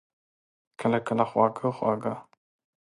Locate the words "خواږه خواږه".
1.29-2.13